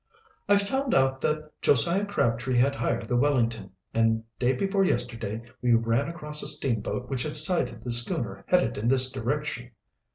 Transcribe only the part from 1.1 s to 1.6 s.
that